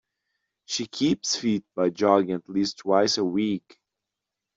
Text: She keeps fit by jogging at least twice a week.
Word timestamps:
She 0.65 0.87
keeps 0.87 1.35
fit 1.35 1.63
by 1.75 1.91
jogging 1.91 2.31
at 2.33 2.49
least 2.49 2.79
twice 2.79 3.19
a 3.19 3.23
week. 3.23 3.79